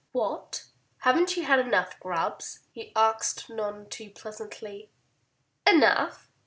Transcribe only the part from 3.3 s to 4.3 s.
none too